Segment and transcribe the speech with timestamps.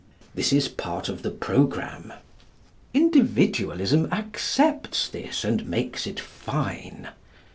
[0.33, 2.11] This is part of the programme.
[2.91, 7.09] Individualism accepts this and makes it fine.